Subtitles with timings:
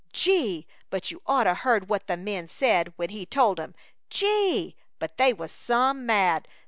[0.11, 0.65] Gee!
[0.89, 3.75] but you'd oughta heard what the men said when he told 'em!
[4.09, 4.75] Gee!
[4.97, 6.47] but they was some mad!